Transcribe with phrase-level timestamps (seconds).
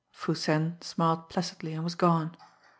[0.09, 2.35] Foo Sen smiled placidly, and was gone.